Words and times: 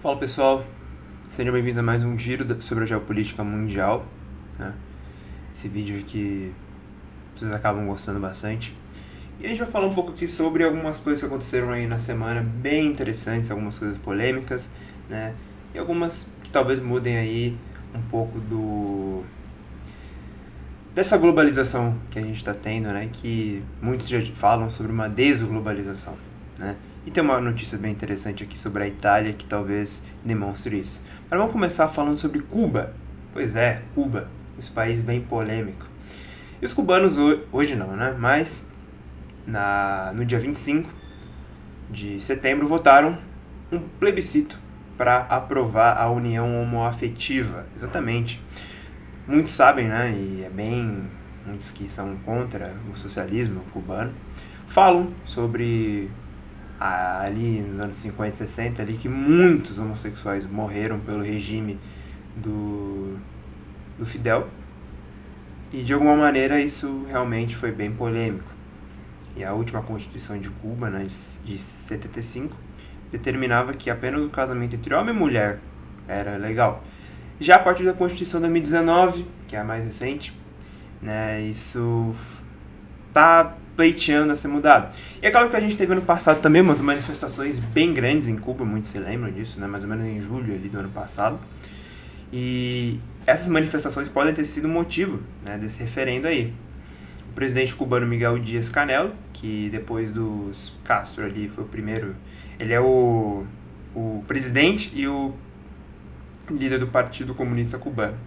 Fala 0.00 0.16
pessoal, 0.16 0.64
sejam 1.28 1.52
bem-vindos 1.52 1.76
a 1.76 1.82
mais 1.82 2.02
um 2.02 2.18
giro 2.18 2.62
sobre 2.62 2.84
a 2.84 2.86
geopolítica 2.86 3.44
mundial. 3.44 4.06
Né? 4.58 4.72
Esse 5.54 5.68
vídeo 5.68 6.00
aqui 6.00 6.54
vocês 7.36 7.52
acabam 7.52 7.86
gostando 7.86 8.18
bastante. 8.18 8.74
E 9.38 9.44
a 9.44 9.48
gente 9.50 9.58
vai 9.58 9.70
falar 9.70 9.88
um 9.88 9.92
pouco 9.92 10.12
aqui 10.12 10.26
sobre 10.26 10.64
algumas 10.64 11.00
coisas 11.00 11.20
que 11.20 11.26
aconteceram 11.26 11.68
aí 11.68 11.86
na 11.86 11.98
semana, 11.98 12.40
bem 12.40 12.86
interessantes, 12.86 13.50
algumas 13.50 13.78
coisas 13.78 13.98
polêmicas, 13.98 14.70
né? 15.06 15.34
E 15.74 15.78
algumas 15.78 16.30
que 16.42 16.50
talvez 16.50 16.80
mudem 16.80 17.18
aí 17.18 17.58
um 17.94 18.00
pouco 18.00 18.40
do 18.40 19.22
dessa 20.94 21.18
globalização 21.18 21.98
que 22.10 22.18
a 22.18 22.22
gente 22.22 22.38
está 22.38 22.54
tendo, 22.54 22.88
né? 22.88 23.10
Que 23.12 23.62
muitos 23.82 24.08
já 24.08 24.18
falam 24.34 24.70
sobre 24.70 24.92
uma 24.92 25.10
desglobalização, 25.10 26.16
né? 26.58 26.74
E 27.06 27.10
tem 27.10 27.22
uma 27.22 27.40
notícia 27.40 27.78
bem 27.78 27.92
interessante 27.92 28.42
aqui 28.42 28.58
sobre 28.58 28.82
a 28.82 28.88
Itália 28.88 29.32
que 29.32 29.46
talvez 29.46 30.02
demonstre 30.24 30.78
isso. 30.78 31.02
Mas 31.30 31.38
vamos 31.38 31.52
começar 31.52 31.88
falando 31.88 32.18
sobre 32.18 32.40
Cuba. 32.40 32.92
Pois 33.32 33.56
é, 33.56 33.82
Cuba, 33.94 34.28
esse 34.58 34.70
país 34.70 35.00
bem 35.00 35.20
polêmico. 35.20 35.86
E 36.60 36.64
os 36.64 36.74
cubanos 36.74 37.16
hoje 37.50 37.74
não, 37.74 37.96
né? 37.96 38.14
Mas 38.18 38.68
na, 39.46 40.12
no 40.14 40.26
dia 40.26 40.38
25 40.38 40.90
de 41.90 42.20
setembro 42.20 42.68
votaram 42.68 43.18
um 43.72 43.78
plebiscito 43.78 44.58
para 44.98 45.20
aprovar 45.20 45.96
a 45.96 46.10
união 46.10 46.60
homoafetiva. 46.60 47.64
Exatamente. 47.74 48.42
Muitos 49.26 49.52
sabem, 49.52 49.88
né? 49.88 50.12
E 50.12 50.44
é 50.44 50.50
bem. 50.50 51.04
Muitos 51.46 51.70
que 51.70 51.88
são 51.88 52.16
contra 52.18 52.74
o 52.92 52.98
socialismo 52.98 53.62
cubano 53.72 54.12
falam 54.68 55.08
sobre 55.24 56.10
ali 56.80 57.60
nos 57.60 57.78
anos 57.78 57.96
50 57.98 58.30
e 58.30 58.32
60 58.32 58.82
ali 58.82 58.96
que 58.96 59.08
muitos 59.08 59.78
homossexuais 59.78 60.50
morreram 60.50 60.98
pelo 60.98 61.22
regime 61.22 61.78
do, 62.34 63.18
do 63.98 64.06
Fidel. 64.06 64.48
E 65.72 65.82
de 65.82 65.92
alguma 65.92 66.16
maneira 66.16 66.58
isso 66.58 67.04
realmente 67.06 67.54
foi 67.54 67.70
bem 67.70 67.92
polêmico. 67.92 68.48
E 69.36 69.44
a 69.44 69.52
última 69.52 69.82
constituição 69.82 70.38
de 70.38 70.48
Cuba 70.48 70.88
né, 70.88 71.06
de 71.44 71.58
75 71.58 72.56
determinava 73.12 73.72
que 73.72 73.90
apenas 73.90 74.22
o 74.22 74.30
casamento 74.30 74.74
entre 74.74 74.94
homem 74.94 75.14
e 75.14 75.18
mulher 75.18 75.60
era 76.08 76.36
legal. 76.36 76.82
Já 77.38 77.56
a 77.56 77.58
partir 77.58 77.84
da 77.84 77.92
constituição 77.92 78.40
de 78.40 78.46
2019 78.46 79.26
que 79.46 79.54
é 79.54 79.60
a 79.60 79.64
mais 79.64 79.84
recente 79.84 80.32
né, 81.00 81.40
isso 81.42 82.14
tá 83.12 83.56
pleiteando 83.80 84.30
a 84.30 84.36
ser 84.36 84.48
mudado. 84.48 84.94
E 85.22 85.26
é 85.26 85.30
claro 85.30 85.48
que 85.48 85.56
a 85.56 85.60
gente 85.60 85.74
teve 85.74 85.90
ano 85.90 86.02
passado 86.02 86.42
também 86.42 86.60
umas 86.60 86.82
manifestações 86.82 87.58
bem 87.58 87.94
grandes 87.94 88.28
em 88.28 88.36
Cuba, 88.36 88.62
muitos 88.62 88.90
se 88.90 88.98
lembram 88.98 89.32
disso, 89.32 89.58
né? 89.58 89.66
mais 89.66 89.82
ou 89.82 89.88
menos 89.88 90.04
em 90.04 90.20
julho 90.20 90.52
ali 90.52 90.68
do 90.68 90.78
ano 90.78 90.90
passado. 90.90 91.40
E 92.30 93.00
essas 93.26 93.48
manifestações 93.48 94.06
podem 94.06 94.34
ter 94.34 94.44
sido 94.44 94.68
motivo 94.68 95.20
né, 95.42 95.56
desse 95.56 95.82
referendo 95.82 96.26
aí. 96.26 96.52
O 97.30 97.32
presidente 97.32 97.74
cubano 97.74 98.06
Miguel 98.06 98.38
Dias 98.38 98.68
Canel, 98.68 99.12
que 99.32 99.70
depois 99.70 100.12
dos 100.12 100.78
Castro 100.84 101.24
ali 101.24 101.48
foi 101.48 101.64
o 101.64 101.66
primeiro, 101.66 102.14
ele 102.58 102.74
é 102.74 102.80
o, 102.80 103.46
o 103.94 104.22
presidente 104.28 104.92
e 104.94 105.08
o 105.08 105.34
líder 106.50 106.78
do 106.80 106.86
Partido 106.86 107.32
Comunista 107.32 107.78
Cubano, 107.78 108.18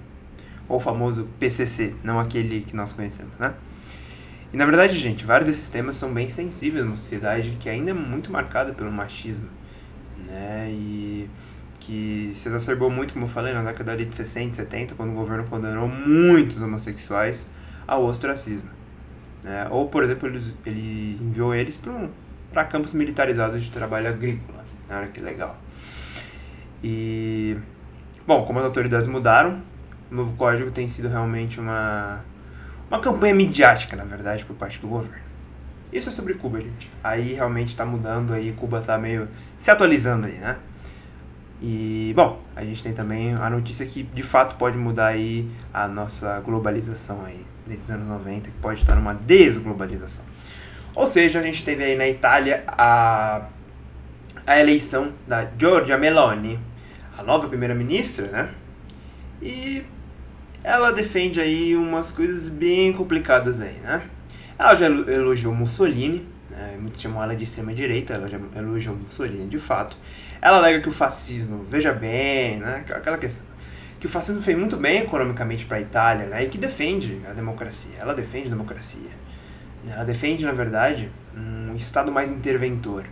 ou 0.67 0.77
o 0.77 0.79
famoso 0.79 1.29
PCC, 1.39 1.93
não 2.03 2.19
aquele 2.19 2.61
que 2.61 2.75
nós 2.75 2.91
conhecemos, 2.91 3.33
né? 3.37 3.53
E 4.53 4.57
na 4.57 4.65
verdade, 4.65 4.95
gente, 4.99 5.25
vários 5.25 5.49
desses 5.49 5.67
temas 5.69 5.97
são 5.97 6.13
bem 6.13 6.29
sensíveis 6.29 6.85
numa 6.85 6.95
sociedade 6.95 7.57
que 7.59 7.67
ainda 7.67 7.89
é 7.89 7.93
muito 7.93 8.31
marcada 8.31 8.71
pelo 8.71 8.91
machismo, 8.91 9.49
né? 10.27 10.69
E 10.71 11.27
que 11.79 12.31
se 12.35 12.47
exacerbou 12.47 12.89
muito, 12.89 13.13
como 13.13 13.25
eu 13.25 13.29
falei, 13.29 13.51
na 13.51 13.63
década 13.63 13.97
de 13.97 14.15
60 14.15 14.53
70, 14.53 14.95
quando 14.95 15.09
o 15.09 15.13
governo 15.13 15.43
condenou 15.45 15.87
muitos 15.87 16.61
homossexuais 16.61 17.49
ao 17.87 18.05
ostracismo. 18.05 18.69
Né? 19.43 19.67
Ou, 19.69 19.89
por 19.89 20.03
exemplo, 20.03 20.29
ele, 20.29 20.41
ele 20.65 21.19
enviou 21.21 21.53
eles 21.53 21.77
para 22.53 22.63
campos 22.63 22.93
militarizados 22.93 23.61
de 23.63 23.69
trabalho 23.69 24.07
agrícola. 24.07 24.63
Né? 24.87 24.97
Olha 24.97 25.07
que 25.07 25.19
legal. 25.19 25.57
E, 26.81 27.57
bom, 28.25 28.45
como 28.45 28.59
as 28.59 28.65
autoridades 28.65 29.07
mudaram, 29.07 29.61
o 30.09 30.15
novo 30.15 30.37
código 30.37 30.71
tem 30.71 30.87
sido 30.87 31.09
realmente 31.09 31.59
uma 31.59 32.21
uma 32.93 33.01
campanha 33.01 33.33
midiática, 33.33 33.95
na 33.95 34.03
verdade, 34.03 34.45
por 34.45 34.55
parte 34.55 34.79
do 34.79 34.87
governo. 34.87 35.17
Isso 35.91 36.09
é 36.09 36.11
sobre 36.11 36.35
Cuba, 36.35 36.61
gente. 36.61 36.91
Aí 37.03 37.33
realmente 37.33 37.69
está 37.69 37.83
mudando, 37.83 38.33
aí 38.33 38.53
Cuba 38.53 38.79
está 38.79 38.99
meio 38.99 39.27
se 39.57 39.71
atualizando 39.71 40.27
aí, 40.27 40.33
né? 40.33 40.57
E, 41.59 42.13
bom, 42.15 42.39
a 42.55 42.63
gente 42.63 42.83
tem 42.83 42.93
também 42.93 43.33
a 43.33 43.49
notícia 43.49 43.83
que 43.83 44.03
de 44.03 44.21
fato 44.21 44.57
pode 44.57 44.77
mudar 44.77 45.07
aí 45.07 45.49
a 45.73 45.87
nossa 45.87 46.39
globalização 46.41 47.25
aí, 47.25 47.43
desde 47.65 47.85
os 47.85 47.91
anos 47.91 48.07
90, 48.07 48.51
que 48.51 48.57
pode 48.59 48.81
estar 48.81 48.95
numa 48.95 49.15
desglobalização. 49.15 50.23
Ou 50.93 51.07
seja, 51.07 51.39
a 51.39 51.41
gente 51.41 51.65
teve 51.65 51.83
aí 51.83 51.95
na 51.95 52.07
Itália 52.07 52.63
a, 52.67 53.47
a 54.45 54.59
eleição 54.59 55.13
da 55.27 55.47
Giorgia 55.57 55.97
Meloni, 55.97 56.59
a 57.17 57.23
nova 57.23 57.47
primeira-ministra, 57.47 58.27
né? 58.27 58.49
E 59.41 59.83
ela 60.63 60.91
defende 60.91 61.41
aí 61.41 61.75
umas 61.75 62.11
coisas 62.11 62.47
bem 62.47 62.93
complicadas 62.93 63.59
aí, 63.59 63.77
né? 63.83 64.03
Ela 64.57 64.75
já 64.75 64.85
elogiou 64.85 65.53
Mussolini, 65.53 66.25
né? 66.49 66.77
muitos 66.79 67.01
chamam 67.01 67.21
ela 67.21 67.35
de 67.35 67.43
extrema-direita, 67.43 68.13
ela 68.13 68.27
já 68.27 68.39
elogiou 68.55 68.95
Mussolini 68.95 69.47
de 69.47 69.59
fato. 69.59 69.97
Ela 70.41 70.57
alega 70.57 70.81
que 70.81 70.89
o 70.89 70.91
fascismo, 70.91 71.65
veja 71.69 71.91
bem, 71.91 72.59
né? 72.59 72.85
aquela 72.89 73.17
questão, 73.17 73.45
que 73.99 74.05
o 74.05 74.09
fascismo 74.09 74.41
fez 74.41 74.57
muito 74.57 74.77
bem 74.77 74.99
economicamente 74.99 75.65
para 75.65 75.77
a 75.77 75.81
Itália 75.81 76.27
né? 76.27 76.43
e 76.43 76.49
que 76.49 76.57
defende 76.57 77.19
a 77.29 77.33
democracia. 77.33 77.95
Ela 77.99 78.13
defende 78.13 78.47
a 78.47 78.51
democracia. 78.51 79.09
Ela 79.89 80.05
defende, 80.05 80.45
na 80.45 80.53
verdade, 80.53 81.09
um 81.35 81.75
Estado 81.75 82.11
mais 82.11 82.29
interventor. 82.29 83.03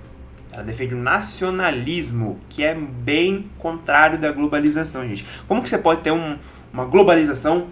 Ela 0.53 0.63
defende 0.63 0.93
o 0.93 0.97
nacionalismo, 0.97 2.39
que 2.49 2.63
é 2.63 2.73
bem 2.75 3.49
contrário 3.57 4.19
da 4.19 4.31
globalização, 4.31 5.07
gente. 5.07 5.25
Como 5.47 5.63
que 5.63 5.69
você 5.69 5.77
pode 5.77 6.01
ter 6.01 6.11
um, 6.11 6.37
uma 6.73 6.85
globalização 6.85 7.67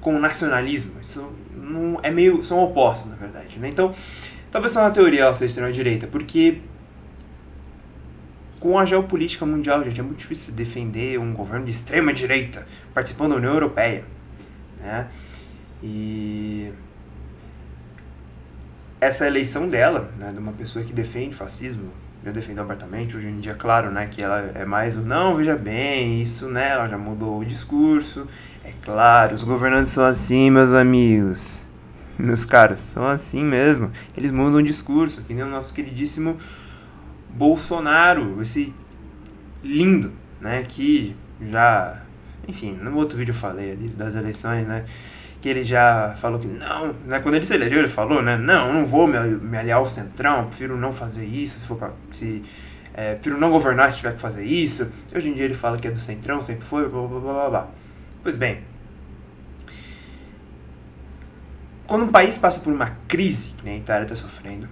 com 0.00 0.18
nacionalismo. 0.18 0.92
Isso 1.00 1.28
não 1.54 1.98
é 2.02 2.10
meio 2.10 2.42
são 2.42 2.62
opostos, 2.62 3.10
na 3.10 3.16
verdade, 3.16 3.58
né? 3.58 3.68
Então, 3.68 3.94
talvez 4.50 4.72
só 4.72 4.82
na 4.82 4.90
teoria 4.90 5.22
ela 5.22 5.34
seja 5.34 5.46
extrema 5.46 5.72
direita, 5.72 6.06
porque 6.06 6.58
com 8.60 8.78
a 8.78 8.84
geopolítica 8.84 9.46
mundial, 9.46 9.84
gente, 9.84 10.00
é 10.00 10.02
muito 10.02 10.18
difícil 10.18 10.52
defender 10.52 11.18
um 11.18 11.32
governo 11.32 11.64
de 11.66 11.72
extrema 11.72 12.12
direita 12.12 12.66
participando 12.92 13.30
da 13.30 13.36
União 13.36 13.52
Europeia, 13.52 14.04
né? 14.80 15.08
E 15.82 16.72
essa 19.00 19.26
eleição 19.26 19.68
dela, 19.68 20.12
né, 20.18 20.32
de 20.32 20.38
uma 20.38 20.52
pessoa 20.52 20.84
que 20.84 20.92
defende 20.92 21.36
fascismo, 21.36 21.92
já 22.24 22.32
defendeu 22.32 22.64
abertamente, 22.64 23.16
hoje 23.16 23.28
em 23.28 23.38
dia, 23.40 23.54
claro, 23.54 23.90
né, 23.90 24.06
que 24.06 24.22
ela 24.22 24.50
é 24.54 24.64
mais 24.64 24.96
o 24.96 25.00
não, 25.00 25.36
veja 25.36 25.56
bem, 25.56 26.20
isso, 26.20 26.48
né, 26.48 26.70
ela 26.70 26.88
já 26.88 26.98
mudou 26.98 27.40
o 27.40 27.44
discurso, 27.44 28.26
é 28.64 28.72
claro, 28.82 29.34
os 29.34 29.44
governantes 29.44 29.92
são 29.92 30.04
assim, 30.04 30.50
meus 30.50 30.72
amigos, 30.72 31.62
meus 32.18 32.44
caras, 32.44 32.80
são 32.80 33.06
assim 33.06 33.44
mesmo, 33.44 33.90
eles 34.16 34.32
mudam 34.32 34.60
o 34.60 34.62
discurso, 34.62 35.24
que 35.24 35.32
nem 35.32 35.44
o 35.44 35.48
nosso 35.48 35.72
queridíssimo 35.72 36.36
Bolsonaro, 37.30 38.42
esse 38.42 38.74
lindo, 39.62 40.12
né, 40.40 40.64
que 40.66 41.14
já, 41.50 42.02
enfim, 42.46 42.72
no 42.72 42.96
outro 42.96 43.16
vídeo 43.16 43.30
eu 43.30 43.36
falei 43.36 43.72
ali 43.72 43.88
das 43.90 44.14
eleições, 44.14 44.66
né, 44.66 44.84
que 45.40 45.48
ele 45.48 45.62
já 45.62 46.14
falou 46.16 46.38
que 46.38 46.46
não, 46.46 46.92
né, 47.06 47.20
quando 47.20 47.36
ele 47.36 47.46
se 47.46 47.54
elegeu, 47.54 47.78
ele 47.78 47.88
falou, 47.88 48.22
né, 48.22 48.36
não, 48.36 48.72
não 48.72 48.86
vou 48.86 49.06
me, 49.06 49.18
me 49.18 49.56
aliar 49.56 49.78
ao 49.78 49.86
Centrão, 49.86 50.46
prefiro 50.46 50.76
não 50.76 50.92
fazer 50.92 51.24
isso, 51.24 51.60
se 51.60 51.66
for 51.66 51.76
pra, 51.76 51.90
se, 52.12 52.42
é, 52.92 53.14
prefiro 53.14 53.38
não 53.38 53.50
governar 53.50 53.92
se 53.92 53.98
tiver 53.98 54.14
que 54.14 54.20
fazer 54.20 54.44
isso. 54.44 54.90
Hoje 55.14 55.28
em 55.28 55.34
dia 55.34 55.44
ele 55.44 55.54
fala 55.54 55.76
que 55.78 55.86
é 55.86 55.90
do 55.90 56.00
Centrão, 56.00 56.40
sempre 56.40 56.64
foi, 56.64 56.88
blá 56.88 57.06
blá 57.06 57.20
blá 57.20 57.32
blá. 57.32 57.50
blá. 57.50 57.68
Pois 58.22 58.36
bem, 58.36 58.60
quando 61.86 62.04
um 62.04 62.08
país 62.08 62.36
passa 62.36 62.58
por 62.60 62.72
uma 62.72 62.96
crise, 63.06 63.50
que 63.56 63.64
nem 63.64 63.74
a 63.74 63.78
Itália 63.78 64.02
está 64.02 64.16
sofrendo, 64.16 64.68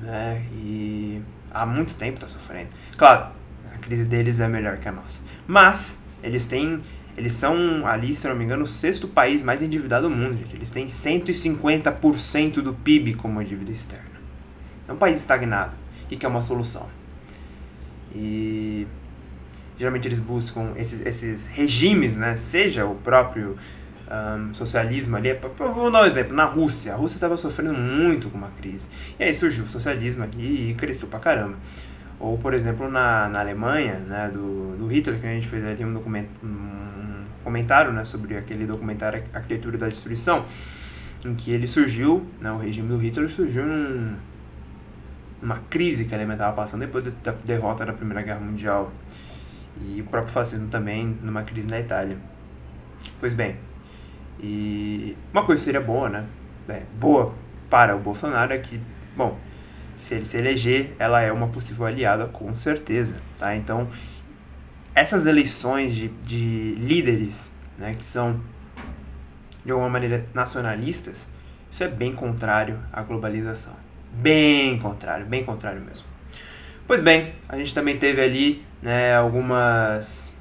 né, 0.00 0.42
e 0.52 1.20
há 1.50 1.66
muito 1.66 1.94
tempo 1.94 2.14
está 2.14 2.26
sofrendo, 2.26 2.70
claro, 2.96 3.26
a 3.74 3.78
crise 3.78 4.04
deles 4.04 4.40
é 4.40 4.48
melhor 4.48 4.78
que 4.78 4.88
a 4.88 4.92
nossa, 4.92 5.24
mas 5.46 5.98
eles 6.22 6.46
têm 6.46 6.82
eles 7.16 7.32
são 7.32 7.86
ali, 7.86 8.14
se 8.14 8.28
não 8.28 8.36
me 8.36 8.44
engano, 8.44 8.64
o 8.64 8.66
sexto 8.66 9.08
país 9.08 9.42
mais 9.42 9.62
endividado 9.62 10.08
do 10.08 10.14
mundo, 10.14 10.36
gente. 10.36 10.54
Eles 10.54 10.70
têm 10.70 10.88
150% 10.88 12.60
do 12.60 12.74
PIB 12.74 13.14
como 13.14 13.42
dívida 13.42 13.72
externa. 13.72 14.16
É 14.86 14.92
um 14.92 14.96
país 14.96 15.18
estagnado 15.18 15.74
e 16.10 16.16
que 16.16 16.26
é 16.26 16.28
uma 16.28 16.42
solução. 16.42 16.86
E 18.14 18.86
geralmente 19.78 20.06
eles 20.06 20.18
buscam 20.18 20.72
esses, 20.76 21.04
esses 21.04 21.46
regimes, 21.46 22.16
né? 22.16 22.36
Seja 22.36 22.84
o 22.84 22.94
próprio 22.94 23.56
um, 24.10 24.54
socialismo 24.54 25.16
ali. 25.16 25.30
Vou 25.58 25.90
dar 25.90 26.02
um 26.02 26.06
exemplo. 26.06 26.34
Na 26.34 26.44
Rússia, 26.44 26.92
a 26.92 26.96
Rússia 26.96 27.16
estava 27.16 27.36
sofrendo 27.36 27.72
muito 27.72 28.28
com 28.28 28.36
uma 28.36 28.50
crise. 28.60 28.90
E 29.18 29.24
aí 29.24 29.34
surgiu 29.34 29.64
o 29.64 29.68
socialismo 29.68 30.22
ali 30.22 30.70
e 30.70 30.74
cresceu 30.74 31.08
pra 31.08 31.18
caramba. 31.18 31.56
Ou, 32.18 32.38
por 32.38 32.54
exemplo, 32.54 32.90
na, 32.90 33.28
na 33.28 33.40
Alemanha, 33.40 33.94
né, 33.94 34.30
do, 34.32 34.76
do 34.76 34.86
Hitler, 34.86 35.20
que 35.20 35.26
a 35.26 35.30
gente 35.30 35.48
fez 35.48 35.64
ali 35.66 35.84
um, 35.84 35.92
documento, 35.92 36.30
um 36.42 37.05
comentário 37.46 37.92
né, 37.92 38.04
sobre 38.04 38.36
aquele 38.36 38.66
documentário 38.66 39.22
Arquitetura 39.32 39.78
da 39.78 39.88
Destruição, 39.88 40.44
em 41.24 41.32
que 41.36 41.52
ele 41.52 41.68
surgiu, 41.68 42.26
né, 42.40 42.50
o 42.50 42.58
regime 42.58 42.88
do 42.88 42.96
Hitler 42.96 43.30
surgiu 43.30 43.64
num, 43.64 44.16
crise 45.70 46.06
que 46.06 46.12
a 46.12 46.18
Alemanha 46.18 46.34
estava 46.34 46.56
passando 46.56 46.80
depois 46.80 47.04
da 47.04 47.30
derrota 47.44 47.86
da 47.86 47.92
Primeira 47.92 48.20
Guerra 48.20 48.40
Mundial. 48.40 48.90
E 49.80 50.00
o 50.00 50.04
próprio 50.04 50.32
fascismo 50.32 50.66
também 50.68 51.16
numa 51.22 51.44
crise 51.44 51.68
na 51.68 51.78
Itália. 51.78 52.16
Pois 53.20 53.32
bem, 53.32 53.56
e 54.40 55.16
uma 55.32 55.44
coisa 55.44 55.62
seria 55.62 55.80
boa, 55.80 56.08
né? 56.08 56.26
É, 56.68 56.82
boa 56.98 57.32
para 57.70 57.94
o 57.94 58.00
Bolsonaro 58.00 58.52
é 58.52 58.58
que, 58.58 58.80
bom, 59.16 59.38
se 59.96 60.14
ele 60.14 60.24
se 60.24 60.36
eleger, 60.36 60.96
ela 60.98 61.20
é 61.20 61.30
uma 61.30 61.46
possível 61.46 61.86
aliada 61.86 62.26
com 62.26 62.52
certeza, 62.56 63.18
tá? 63.38 63.54
Então, 63.54 63.88
essas 64.96 65.26
eleições 65.26 65.94
de, 65.94 66.08
de 66.08 66.74
líderes, 66.78 67.52
né, 67.76 67.94
que 67.94 68.04
são 68.04 68.40
de 69.62 69.70
alguma 69.70 69.90
maneira 69.90 70.24
nacionalistas, 70.32 71.28
isso 71.70 71.84
é 71.84 71.88
bem 71.88 72.14
contrário 72.14 72.78
à 72.90 73.02
globalização. 73.02 73.74
Bem 74.10 74.78
contrário, 74.78 75.26
bem 75.26 75.44
contrário 75.44 75.82
mesmo. 75.82 76.06
Pois 76.86 77.02
bem, 77.02 77.34
a 77.46 77.58
gente 77.58 77.74
também 77.74 77.98
teve 77.98 78.22
ali 78.22 78.64
né, 78.80 79.14
algumas 79.14 80.34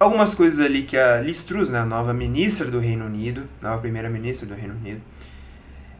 algumas 0.00 0.34
coisas 0.34 0.58
ali 0.58 0.82
que 0.82 0.96
a 0.96 1.20
Liz 1.20 1.44
Truss, 1.44 1.68
né, 1.68 1.78
a 1.78 1.86
nova 1.86 2.12
ministra 2.12 2.68
do 2.68 2.80
Reino 2.80 3.06
Unido, 3.06 3.44
nova 3.60 3.80
primeira-ministra 3.80 4.48
do 4.48 4.54
Reino 4.54 4.74
Unido, 4.74 5.00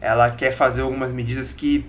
ela 0.01 0.29
quer 0.33 0.51
fazer 0.51 0.81
algumas 0.81 1.13
medidas 1.13 1.53
que 1.53 1.87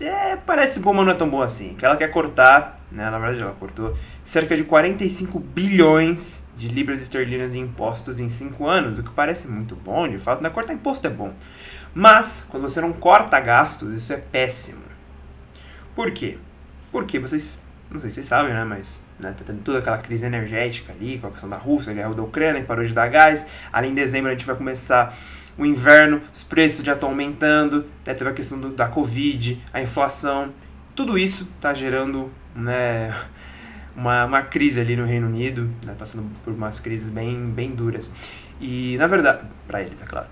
é, 0.00 0.36
parece 0.36 0.80
bom, 0.80 0.94
mas 0.94 1.04
não 1.04 1.12
é 1.12 1.16
tão 1.16 1.28
bom 1.28 1.42
assim. 1.42 1.74
Que 1.74 1.84
ela 1.84 1.96
quer 1.96 2.08
cortar, 2.08 2.80
né, 2.94 3.10
na 3.10 3.18
verdade 3.18 3.42
ela 3.42 3.52
cortou, 3.52 3.96
cerca 4.24 4.56
de 4.56 4.64
45 4.64 5.38
bilhões 5.38 6.44
de 6.56 6.68
libras 6.68 7.02
esterlinas 7.02 7.54
em 7.54 7.60
impostos 7.60 8.20
em 8.20 8.28
5 8.28 8.66
anos, 8.66 8.98
o 8.98 9.02
que 9.02 9.10
parece 9.10 9.48
muito 9.48 9.74
bom, 9.74 10.08
de 10.08 10.18
fato, 10.18 10.42
né, 10.42 10.48
cortar 10.48 10.72
imposto 10.72 11.06
é 11.06 11.10
bom. 11.10 11.34
Mas, 11.92 12.46
quando 12.48 12.62
você 12.62 12.80
não 12.80 12.92
corta 12.92 13.38
gastos, 13.40 13.92
isso 13.92 14.12
é 14.12 14.16
péssimo. 14.16 14.82
Por 15.94 16.10
quê? 16.12 16.38
Porque 16.90 17.18
vocês, 17.18 17.60
não 17.90 18.00
sei 18.00 18.10
se 18.10 18.16
vocês 18.16 18.26
sabem, 18.26 18.52
né, 18.52 18.64
mas 18.64 19.00
né, 19.18 19.34
tá 19.36 19.44
tendo 19.46 19.62
toda 19.62 19.78
aquela 19.78 19.98
crise 19.98 20.26
energética 20.26 20.92
ali, 20.92 21.18
com 21.18 21.28
a 21.28 21.30
questão 21.30 21.48
da 21.48 21.56
Rússia, 21.56 21.92
a 21.92 21.94
guerra 21.94 22.14
da 22.14 22.22
Ucrânia, 22.22 22.60
que 22.60 22.66
parou 22.66 22.84
de 22.84 22.92
dar 22.92 23.08
gás. 23.08 23.46
Ali 23.72 23.88
em 23.88 23.94
dezembro 23.94 24.28
a 24.28 24.32
gente 24.32 24.46
vai 24.46 24.56
começar 24.56 25.16
o 25.56 25.64
inverno, 25.64 26.20
os 26.32 26.42
preços 26.42 26.84
já 26.84 26.94
estão 26.94 27.10
aumentando, 27.10 27.86
né, 28.04 28.12
teve 28.14 28.28
a 28.28 28.32
questão 28.32 28.58
do, 28.58 28.70
da 28.70 28.88
Covid, 28.88 29.62
a 29.72 29.80
inflação. 29.80 30.52
Tudo 30.94 31.18
isso 31.18 31.48
está 31.56 31.74
gerando 31.74 32.30
né, 32.54 33.14
uma, 33.96 34.24
uma 34.24 34.42
crise 34.42 34.80
ali 34.80 34.96
no 34.96 35.04
Reino 35.04 35.26
Unido, 35.26 35.68
né, 35.84 35.94
passando 35.98 36.24
por 36.44 36.52
umas 36.52 36.78
crises 36.78 37.10
bem, 37.10 37.46
bem 37.46 37.70
duras. 37.70 38.12
E 38.60 38.96
na 38.98 39.06
verdade, 39.06 39.42
para 39.66 39.82
eles, 39.82 40.00
é 40.00 40.06
claro. 40.06 40.26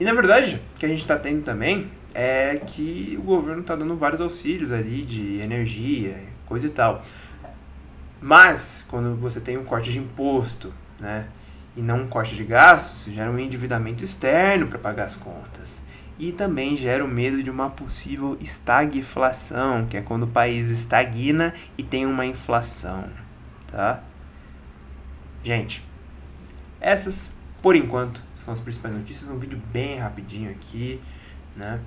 E 0.00 0.04
na 0.04 0.12
verdade, 0.12 0.60
o 0.74 0.78
que 0.78 0.86
a 0.86 0.88
gente 0.88 1.02
está 1.02 1.16
tendo 1.16 1.42
também 1.44 1.90
é 2.14 2.56
que 2.66 3.16
o 3.18 3.22
governo 3.22 3.60
está 3.60 3.76
dando 3.76 3.96
vários 3.96 4.20
auxílios 4.20 4.72
ali 4.72 5.02
de 5.02 5.40
energia, 5.40 6.16
coisa 6.46 6.66
e 6.66 6.70
tal. 6.70 7.04
Mas, 8.20 8.84
quando 8.88 9.14
você 9.14 9.40
tem 9.40 9.56
um 9.56 9.64
corte 9.64 9.92
de 9.92 9.98
imposto, 9.98 10.72
né, 10.98 11.26
e 11.76 11.80
não 11.80 12.02
um 12.02 12.08
corte 12.08 12.34
de 12.34 12.42
gastos, 12.42 13.12
gera 13.12 13.30
um 13.30 13.38
endividamento 13.38 14.02
externo 14.02 14.66
para 14.66 14.78
pagar 14.78 15.04
as 15.04 15.14
contas. 15.14 15.80
E 16.18 16.32
também 16.32 16.76
gera 16.76 17.04
o 17.04 17.08
medo 17.08 17.42
de 17.42 17.50
uma 17.50 17.70
possível 17.70 18.36
estagflação, 18.40 19.86
que 19.86 19.96
é 19.96 20.02
quando 20.02 20.24
o 20.24 20.26
país 20.26 20.68
estagna 20.70 21.54
e 21.76 21.82
tem 21.82 22.04
uma 22.04 22.26
inflação, 22.26 23.08
tá? 23.70 24.02
Gente, 25.44 25.84
essas, 26.80 27.30
por 27.62 27.76
enquanto, 27.76 28.20
são 28.36 28.52
as 28.52 28.60
principais 28.60 28.94
notícias. 28.94 29.30
Um 29.30 29.38
vídeo 29.38 29.60
bem 29.72 29.98
rapidinho 29.98 30.50
aqui, 30.50 31.00
né? 31.56 31.80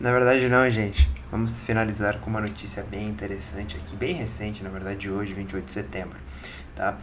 Na 0.00 0.10
verdade 0.12 0.48
não, 0.48 0.68
gente. 0.70 1.08
Vamos 1.30 1.62
finalizar 1.62 2.18
com 2.20 2.30
uma 2.30 2.40
notícia 2.40 2.82
bem 2.84 3.06
interessante 3.06 3.76
aqui, 3.76 3.96
bem 3.96 4.14
recente, 4.14 4.62
na 4.62 4.70
verdade, 4.70 4.98
de 5.00 5.10
hoje, 5.10 5.34
28 5.34 5.64
de 5.64 5.72
setembro, 5.72 6.16
tá? 6.74 6.96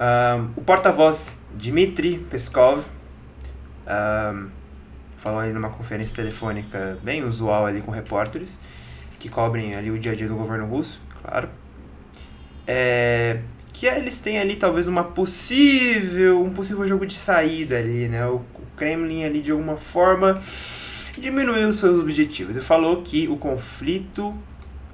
Um, 0.00 0.50
o 0.56 0.62
porta-voz 0.62 1.40
Dmitry 1.54 2.18
Peskov 2.30 2.84
um, 3.86 4.48
falou 5.18 5.40
ali 5.40 5.52
numa 5.52 5.70
conferência 5.70 6.14
telefônica 6.14 6.98
bem 7.02 7.24
usual 7.24 7.66
ali 7.66 7.80
com 7.80 7.90
repórteres 7.90 8.58
que 9.18 9.28
cobrem 9.28 9.74
ali 9.74 9.90
o 9.90 9.98
dia 9.98 10.12
a 10.12 10.14
dia 10.14 10.28
do 10.28 10.36
governo 10.36 10.66
russo, 10.66 11.00
claro. 11.22 11.48
É, 12.66 13.40
que 13.72 13.86
eles 13.86 14.20
têm 14.20 14.38
ali 14.38 14.56
talvez 14.56 14.86
uma 14.86 15.04
possível, 15.04 16.42
um 16.42 16.50
possível 16.50 16.86
jogo 16.86 17.06
de 17.06 17.14
saída 17.14 17.78
ali, 17.78 18.08
né? 18.08 18.26
O, 18.26 18.42
Kremlin 18.76 19.24
ali 19.24 19.40
de 19.40 19.50
alguma 19.50 19.76
forma 19.76 20.40
diminuiu 21.18 21.72
seus 21.72 22.00
objetivos 22.00 22.54
e 22.54 22.60
falou 22.60 23.02
que 23.02 23.26
o 23.26 23.36
conflito 23.36 24.32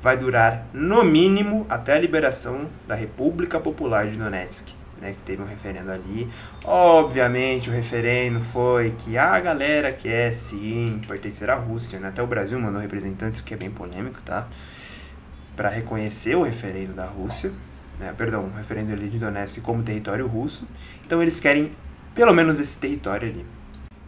vai 0.03 0.17
durar 0.17 0.67
no 0.73 1.05
mínimo 1.05 1.67
até 1.69 1.93
a 1.93 1.99
liberação 1.99 2.67
da 2.89 2.95
República 2.95 3.61
Popular 3.61 4.07
de 4.07 4.17
Donetsk. 4.17 4.69
Né, 5.01 5.13
que 5.13 5.23
teve 5.23 5.43
um 5.43 5.47
referendo 5.47 5.91
ali. 5.91 6.29
Obviamente, 6.65 7.69
o 7.69 7.73
referendo 7.73 8.41
foi 8.41 8.95
que 8.97 9.19
a 9.19 9.39
galera 9.41 9.93
quer 9.93 10.33
sim 10.33 11.01
pertencer 11.07 11.51
à 11.51 11.57
Rússia, 11.57 11.99
né? 11.99 12.09
até 12.09 12.23
o 12.23 12.27
Brasil 12.27 12.59
mandou 12.59 12.81
representantes, 12.81 13.41
o 13.41 13.45
que 13.45 13.55
é 13.55 13.57
bem 13.57 13.71
polêmico, 13.71 14.21
tá? 14.25 14.47
Para 15.57 15.69
reconhecer 15.69 16.37
o 16.37 16.43
referendo 16.43 16.95
da 16.95 17.07
Rússia, 17.07 17.53
né? 17.99 18.15
perdão, 18.17 18.45
o 18.45 18.57
referendo 18.57 18.93
ali 18.93 19.09
de 19.09 19.19
Donetsk 19.19 19.61
como 19.63 19.83
território 19.83 20.27
russo. 20.27 20.67
Então, 21.05 21.21
eles 21.21 21.41
querem 21.41 21.73
pelo 22.15 22.33
menos 22.33 22.59
esse 22.61 22.79
território 22.79 23.29
ali. 23.29 23.45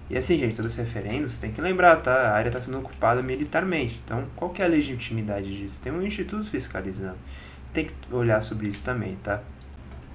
E 0.08 0.16
assim, 0.16 0.38
gente, 0.38 0.54
todos 0.54 0.70
os 0.70 0.78
referendos, 0.78 1.38
tem 1.38 1.50
que 1.50 1.60
lembrar, 1.60 1.96
tá? 1.96 2.12
A 2.12 2.34
área 2.34 2.48
está 2.48 2.60
sendo 2.60 2.78
ocupada 2.78 3.20
militarmente. 3.22 4.00
Então, 4.04 4.24
qual 4.36 4.52
que 4.52 4.62
é 4.62 4.64
a 4.64 4.68
legitimidade 4.68 5.56
disso? 5.56 5.80
Tem 5.82 5.92
um 5.92 6.00
instituto 6.00 6.44
fiscalizando. 6.44 7.18
Tem 7.72 7.86
que 7.86 7.92
olhar 8.14 8.40
sobre 8.42 8.68
isso 8.68 8.84
também, 8.84 9.16
tá? 9.16 9.42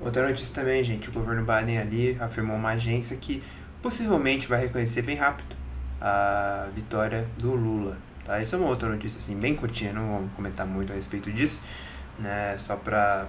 Outra 0.01 0.27
notícia 0.27 0.53
também, 0.53 0.83
gente, 0.83 1.09
o 1.09 1.12
governo 1.12 1.45
Biden 1.45 1.77
ali 1.77 2.18
afirmou 2.19 2.57
uma 2.57 2.69
agência 2.69 3.15
que 3.15 3.44
possivelmente 3.81 4.48
vai 4.48 4.62
reconhecer 4.62 5.03
bem 5.03 5.15
rápido 5.15 5.56
a 6.01 6.68
vitória 6.74 7.27
do 7.38 7.53
Lula, 7.53 7.98
tá? 8.25 8.42
Isso 8.42 8.56
é 8.56 8.57
uma 8.57 8.68
outra 8.68 8.89
notícia, 8.89 9.19
assim, 9.19 9.39
bem 9.39 9.56
curtinha, 9.56 9.94
não 9.94 10.13
vamos 10.13 10.31
comentar 10.33 10.65
muito 10.65 10.92
a 10.92 10.95
respeito 10.95 11.31
disso, 11.31 11.63
né? 12.18 12.56
Só 12.57 12.75
pra 12.75 13.27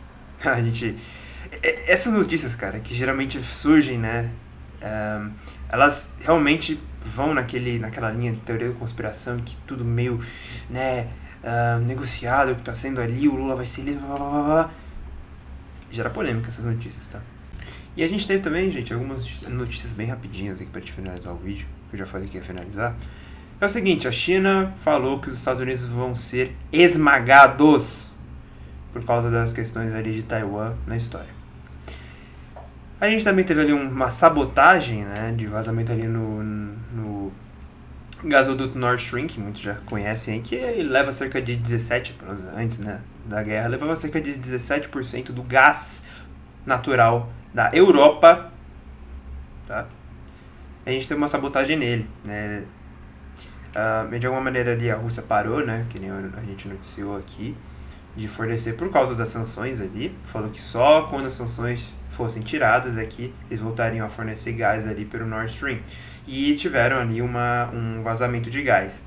a 0.42 0.60
gente... 0.62 0.96
Essas 1.86 2.14
notícias, 2.14 2.54
cara, 2.54 2.80
que 2.80 2.94
geralmente 2.94 3.42
surgem, 3.42 3.98
né? 3.98 4.30
Um, 4.82 5.30
elas 5.68 6.14
realmente 6.20 6.80
vão 7.00 7.34
naquele, 7.34 7.78
naquela 7.78 8.10
linha 8.10 8.32
de 8.32 8.40
teoria 8.40 8.68
da 8.68 8.74
conspiração 8.74 9.38
que 9.38 9.56
tudo 9.66 9.84
meio 9.84 10.18
né, 10.70 11.08
uh, 11.42 11.78
negociado, 11.80 12.54
que 12.54 12.60
está 12.60 12.74
sendo 12.74 13.00
ali, 13.00 13.28
o 13.28 13.34
Lula 13.34 13.54
vai 13.56 13.66
ser 13.66 13.82
livre, 13.82 14.04
blá, 14.04 14.16
blá, 14.16 14.30
blá, 14.30 14.42
blá. 14.42 14.70
Gera 15.94 16.10
polêmica 16.10 16.48
essas 16.48 16.64
notícias, 16.64 17.06
tá? 17.06 17.20
E 17.96 18.02
a 18.02 18.08
gente 18.08 18.26
teve 18.26 18.42
também, 18.42 18.70
gente, 18.70 18.92
algumas 18.92 19.42
notícias 19.48 19.92
bem 19.92 20.08
rapidinhas 20.08 20.60
aqui 20.60 20.68
para 20.68 20.80
te 20.80 20.90
finalizar 20.90 21.32
o 21.32 21.36
vídeo, 21.36 21.66
que 21.88 21.94
eu 21.94 21.98
já 22.00 22.06
falei 22.06 22.28
que 22.28 22.36
ia 22.36 22.42
finalizar. 22.42 22.96
É 23.60 23.64
o 23.64 23.68
seguinte, 23.68 24.08
a 24.08 24.12
China 24.12 24.72
falou 24.76 25.20
que 25.20 25.28
os 25.28 25.38
Estados 25.38 25.60
Unidos 25.60 25.84
vão 25.84 26.14
ser 26.14 26.56
esmagados 26.72 28.10
por 28.92 29.04
causa 29.04 29.30
das 29.30 29.52
questões 29.52 29.94
ali 29.94 30.14
de 30.14 30.24
Taiwan 30.24 30.74
na 30.86 30.96
história. 30.96 31.32
A 33.00 33.08
gente 33.08 33.22
também 33.22 33.44
teve 33.44 33.60
ali 33.60 33.72
uma 33.72 34.10
sabotagem, 34.10 35.04
né, 35.04 35.32
de 35.36 35.46
vazamento 35.46 35.92
ali 35.92 36.08
no, 36.08 36.42
no 36.42 37.32
gasoduto 38.24 38.78
Nord 38.78 39.02
Stream, 39.02 39.26
que 39.26 39.38
muitos 39.38 39.62
já 39.62 39.74
conhecem 39.86 40.40
que 40.42 40.56
leva 40.82 41.12
cerca 41.12 41.40
de 41.40 41.54
17, 41.54 42.16
antes 42.56 42.78
né, 42.78 43.00
da 43.24 43.42
guerra, 43.42 43.68
levava 43.68 43.96
cerca 43.96 44.20
de 44.20 44.32
17% 44.34 45.32
do 45.32 45.42
gás 45.42 46.04
natural 46.66 47.30
da 47.52 47.70
Europa, 47.72 48.50
tá? 49.66 49.86
A 50.84 50.90
gente 50.90 51.08
teve 51.08 51.18
uma 51.18 51.28
sabotagem 51.28 51.76
nele, 51.78 52.08
né? 52.24 52.64
Uh, 53.74 54.18
de 54.18 54.26
alguma 54.26 54.44
maneira 54.44 54.72
ali 54.72 54.90
a 54.90 54.96
Rússia 54.96 55.22
parou, 55.22 55.66
né, 55.66 55.84
que 55.90 55.98
nem 55.98 56.08
a 56.10 56.42
gente 56.46 56.68
noticiou 56.68 57.16
aqui, 57.16 57.56
de 58.14 58.28
fornecer 58.28 58.74
por 58.74 58.88
causa 58.90 59.16
das 59.16 59.30
sanções 59.30 59.80
ali, 59.80 60.16
falou 60.24 60.48
que 60.50 60.62
só 60.62 61.02
quando 61.08 61.26
as 61.26 61.32
sanções 61.32 61.92
fossem 62.10 62.42
tiradas 62.42 62.96
é 62.96 63.04
que 63.04 63.34
eles 63.50 63.60
voltariam 63.60 64.06
a 64.06 64.08
fornecer 64.08 64.52
gás 64.52 64.86
ali 64.86 65.04
pelo 65.04 65.26
Nord 65.26 65.50
Stream. 65.50 65.80
E 66.26 66.54
tiveram 66.54 66.98
ali 66.98 67.20
uma, 67.20 67.68
um 67.72 68.02
vazamento 68.02 68.48
de 68.48 68.62
gás. 68.62 69.04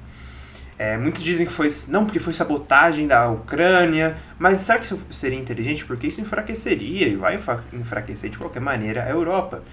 É, 0.79 0.95
muitos 0.95 1.23
dizem 1.23 1.45
que 1.45 1.51
foi 1.51 1.73
não 1.87 2.05
porque 2.05 2.19
foi 2.19 2.33
sabotagem 2.33 3.07
da 3.07 3.27
Ucrânia, 3.29 4.17
mas 4.37 4.59
será 4.59 4.77
que 4.77 4.85
isso 4.85 4.99
seria 5.09 5.39
inteligente? 5.39 5.83
Porque 5.83 6.05
isso 6.05 6.21
enfraqueceria 6.21 7.07
e 7.07 7.15
vai 7.15 7.39
enfraquecer 7.73 8.29
de 8.29 8.37
qualquer 8.37 8.59
maneira 8.59 9.03
a 9.03 9.09
Europa. 9.09 9.63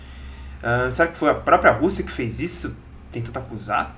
Uh, 0.63 0.91
será 0.93 1.09
que 1.09 1.17
foi 1.17 1.29
a 1.29 1.35
própria 1.35 1.73
Rússia 1.73 2.03
que 2.03 2.11
fez 2.11 2.41
isso, 2.41 2.75
tentando 3.11 3.37
acusar 3.37 3.95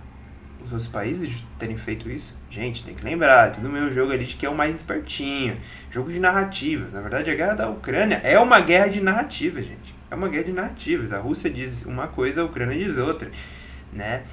os 0.65 0.73
outros 0.73 0.89
países 0.89 1.29
de 1.29 1.43
terem 1.61 1.77
feito 1.77 2.11
isso? 2.11 2.37
Gente, 2.51 2.85
tem 2.85 2.93
que 2.93 3.05
lembrar, 3.05 3.53
tudo 3.53 3.69
meu 3.69 3.89
jogo 3.93 4.11
ali 4.11 4.25
de 4.25 4.35
que 4.35 4.45
é 4.45 4.51
o 4.51 4.55
mais 4.55 4.75
espertinho. 4.75 5.59
Jogo 5.93 6.11
de 6.11 6.19
narrativas. 6.19 6.93
Na 6.93 7.01
verdade, 7.01 7.31
a 7.31 7.35
guerra 7.37 7.55
da 7.55 7.69
Ucrânia 7.71 8.21
é 8.25 8.37
uma 8.41 8.59
guerra 8.59 8.89
de 8.89 9.01
narrativas, 9.01 9.65
gente. 9.65 9.95
É 10.11 10.15
uma 10.17 10.29
guerra 10.29 10.45
de 10.45 10.53
narrativas. 10.53 11.13
A 11.13 11.19
Rússia 11.21 11.49
diz 11.49 11.87
uma 11.87 12.09
coisa, 12.09 12.43
a 12.43 12.45
Ucrânia 12.45 12.77
diz 12.77 12.99
outra, 12.99 13.31
né? 13.93 14.25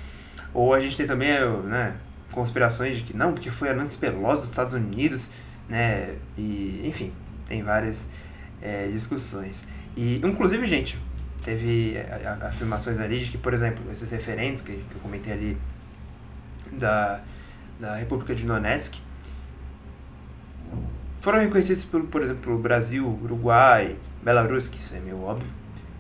Ou 0.56 0.74
a 0.74 0.80
gente 0.80 0.98
tem 0.98 1.06
também, 1.06 1.30
né, 1.66 1.94
conspirações 2.34 2.98
de 2.98 3.04
que 3.04 3.16
não, 3.16 3.34
porque 3.34 3.50
foi 3.50 3.74
Nancy 3.74 3.98
Pelosi 3.98 4.42
dos 4.42 4.50
Estados 4.50 4.74
Unidos, 4.74 5.30
né? 5.70 6.16
E, 6.38 6.82
enfim, 6.86 7.12
tem 7.48 7.64
várias 7.64 8.10
é, 8.62 8.88
discussões. 8.88 9.66
E, 9.96 10.18
inclusive, 10.18 10.66
gente, 10.66 10.98
teve 11.44 11.98
afirmações 12.42 13.00
ali 13.00 13.20
de 13.20 13.32
que, 13.32 13.38
por 13.38 13.54
exemplo, 13.54 13.84
esses 13.92 14.10
referentes 14.10 14.62
que, 14.62 14.74
que 14.74 14.96
eu 14.96 15.02
comentei 15.02 15.34
ali 15.34 15.58
da, 16.72 17.22
da 17.80 17.96
República 17.96 18.34
de 18.34 18.46
Donetsk 18.46 18.96
foram 21.22 21.40
reconhecidos, 21.40 21.86
por, 21.86 22.04
por 22.04 22.22
exemplo, 22.22 22.42
pelo 22.42 22.58
Brasil, 22.58 23.08
Uruguai, 23.24 23.96
Belarus, 24.22 24.68
que 24.68 24.78
isso 24.78 24.96
é 24.96 25.00
meio 25.00 25.22
óbvio, 25.22 25.48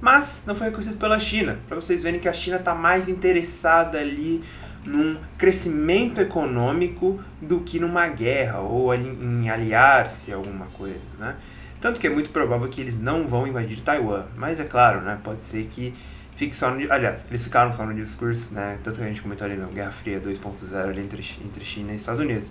mas 0.01 0.43
não 0.45 0.53
foi 0.53 0.67
reconhecido 0.67 0.97
pela 0.97 1.17
China, 1.17 1.57
para 1.65 1.75
vocês 1.75 2.03
verem 2.03 2.19
que 2.19 2.27
a 2.27 2.33
China 2.33 2.57
está 2.57 2.75
mais 2.75 3.07
interessada 3.07 3.97
ali 3.97 4.43
num 4.85 5.17
crescimento 5.37 6.19
econômico 6.19 7.19
do 7.41 7.61
que 7.61 7.79
numa 7.79 8.07
guerra 8.07 8.59
ou 8.59 8.93
em 8.93 9.49
aliar-se 9.49 10.33
a 10.33 10.35
alguma 10.35 10.65
coisa, 10.67 10.99
né? 11.19 11.35
Tanto 11.79 11.99
que 11.99 12.07
é 12.07 12.09
muito 12.09 12.29
provável 12.29 12.69
que 12.69 12.79
eles 12.79 12.97
não 12.97 13.27
vão 13.27 13.45
invadir 13.45 13.81
Taiwan. 13.81 14.23
Mas 14.37 14.59
é 14.59 14.63
claro, 14.63 15.01
né? 15.01 15.19
Pode 15.21 15.43
ser 15.43 15.65
que 15.65 15.93
fique 16.35 16.55
só 16.55 16.71
no. 16.71 16.91
Aliás, 16.91 17.25
eles 17.29 17.43
ficaram 17.43 17.73
só 17.73 17.85
no 17.85 17.93
discurso, 17.93 18.53
né? 18.53 18.79
Tanto 18.81 18.97
que 18.97 19.03
a 19.03 19.07
gente 19.07 19.21
comentou 19.21 19.45
ali 19.45 19.57
no 19.57 19.67
Guerra 19.67 19.91
Fria 19.91 20.19
2.0 20.21 20.73
ali 20.75 21.01
entre, 21.01 21.25
entre 21.43 21.65
China 21.65 21.91
e 21.91 21.97
Estados 21.97 22.21
Unidos. 22.21 22.49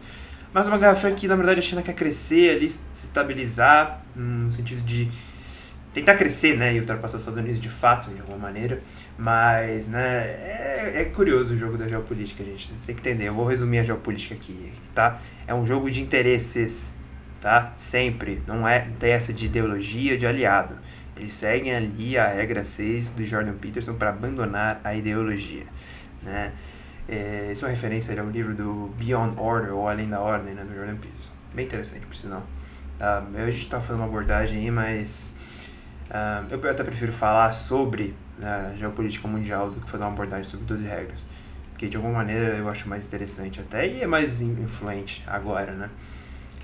Mas 0.52 0.66
uma 0.66 0.76
Guerra 0.76 0.96
Fria 0.96 1.14
que, 1.14 1.26
na 1.26 1.34
verdade, 1.34 1.60
a 1.60 1.62
China 1.62 1.80
quer 1.80 1.94
crescer 1.94 2.56
ali, 2.56 2.68
se 2.68 3.06
estabilizar, 3.06 4.02
no 4.14 4.52
sentido 4.52 4.82
de 4.82 5.10
tentar 5.92 6.16
crescer, 6.16 6.56
né, 6.56 6.74
e 6.74 6.80
ultrapassar 6.80 7.16
os 7.16 7.22
Estados 7.22 7.40
Unidos 7.40 7.60
de 7.60 7.68
fato, 7.68 8.10
de 8.10 8.20
alguma 8.20 8.38
maneira, 8.38 8.80
mas, 9.18 9.88
né, 9.88 10.00
é, 10.00 10.92
é 10.96 11.04
curioso 11.04 11.54
o 11.54 11.58
jogo 11.58 11.76
da 11.76 11.86
geopolítica, 11.86 12.42
gente, 12.42 12.72
tem 12.86 12.94
que 12.94 13.00
entender, 13.00 13.28
eu 13.28 13.34
vou 13.34 13.46
resumir 13.46 13.80
a 13.80 13.82
geopolítica 13.84 14.34
aqui, 14.34 14.72
tá? 14.94 15.20
É 15.46 15.54
um 15.54 15.66
jogo 15.66 15.90
de 15.90 16.00
interesses, 16.00 16.94
tá? 17.40 17.74
Sempre. 17.76 18.40
Não 18.46 18.66
é 18.66 18.86
tem 18.98 19.12
essa 19.12 19.32
de 19.32 19.46
ideologia 19.46 20.16
de 20.16 20.26
aliado. 20.26 20.76
Eles 21.16 21.34
seguem 21.34 21.74
ali 21.74 22.16
a 22.16 22.26
regra 22.28 22.64
6 22.64 23.10
do 23.10 23.24
Jordan 23.26 23.54
Peterson 23.54 23.94
para 23.94 24.10
abandonar 24.10 24.80
a 24.82 24.94
ideologia, 24.94 25.64
né? 26.22 26.52
É, 27.08 27.50
isso 27.52 27.64
é 27.64 27.68
uma 27.68 27.74
referência 27.74 28.18
ao 28.18 28.30
livro 28.30 28.54
do 28.54 28.94
Beyond 28.96 29.38
Order, 29.38 29.74
ou 29.74 29.88
Além 29.88 30.08
da 30.08 30.20
Ordem, 30.20 30.54
né, 30.54 30.64
do 30.64 30.74
Jordan 30.74 30.96
Peterson. 30.96 31.32
Bem 31.52 31.66
interessante, 31.66 32.06
por 32.06 32.14
sinal. 32.14 32.46
Uh, 33.00 33.36
a 33.36 33.50
gente 33.50 33.64
está 33.64 33.80
fazendo 33.80 33.96
uma 33.96 34.06
abordagem 34.06 34.60
aí, 34.60 34.70
mas 34.70 35.34
uh, 36.10 36.48
eu 36.50 36.70
até 36.70 36.82
prefiro 36.82 37.12
falar 37.12 37.50
sobre 37.52 38.14
uh, 38.38 38.76
geopolítica 38.76 39.26
mundial 39.28 39.70
do 39.70 39.80
que 39.80 39.90
fazer 39.90 40.04
uma 40.04 40.12
abordagem 40.12 40.48
sobre 40.48 40.66
12 40.66 40.84
regras. 40.86 41.24
Porque 41.70 41.88
de 41.88 41.96
alguma 41.96 42.14
maneira 42.14 42.56
eu 42.56 42.68
acho 42.68 42.88
mais 42.88 43.06
interessante 43.06 43.60
até 43.60 43.86
e 43.88 44.02
é 44.02 44.06
mais 44.06 44.40
influente 44.40 45.22
agora, 45.26 45.72
né? 45.72 45.90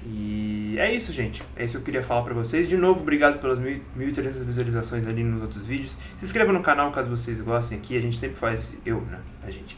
E 0.07 0.77
é 0.79 0.95
isso, 0.95 1.13
gente. 1.13 1.43
É 1.57 1.65
isso 1.65 1.73
que 1.73 1.79
eu 1.79 1.85
queria 1.85 2.03
falar 2.03 2.23
pra 2.23 2.35
vocês. 2.35 2.69
De 2.69 2.77
novo, 2.77 3.01
obrigado 3.01 3.41
pelas 3.41 3.59
1.300 3.59 4.45
visualizações 4.45 5.07
ali 5.07 5.25
nos 5.25 5.43
outros 5.43 5.65
vídeos. 5.65 5.97
Se 6.19 6.25
inscreva 6.25 6.53
no 6.53 6.63
canal 6.63 6.93
caso 6.93 7.09
vocês 7.11 7.41
gostem 7.41 7.79
aqui. 7.79 7.97
A 7.97 8.01
gente 8.01 8.17
sempre 8.17 8.37
faz... 8.37 8.77
Eu, 8.87 9.01
né? 9.01 9.19
A 9.43 9.51
gente. 9.51 9.77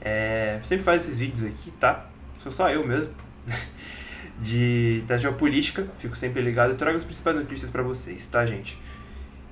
É, 0.00 0.60
sempre 0.62 0.84
faz 0.84 1.04
esses 1.04 1.18
vídeos 1.18 1.44
aqui, 1.44 1.70
tá? 1.80 2.06
Sou 2.42 2.52
só 2.52 2.70
eu 2.70 2.86
mesmo. 2.86 3.12
de, 4.40 5.02
da 5.06 5.16
geopolítica. 5.16 5.86
Fico 5.98 6.16
sempre 6.16 6.42
ligado. 6.42 6.70
Eu 6.70 6.76
trago 6.76 6.96
as 6.96 7.04
principais 7.04 7.36
notícias 7.36 7.70
pra 7.70 7.82
vocês, 7.82 8.26
tá, 8.26 8.44
gente? 8.46 8.78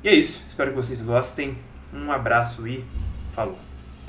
E 0.03 0.09
é 0.09 0.15
isso. 0.15 0.45
Espero 0.49 0.71
que 0.71 0.77
vocês 0.77 1.01
gostem. 1.01 1.57
Um 1.93 2.11
abraço 2.11 2.67
e 2.67 2.85
falou. 3.33 3.59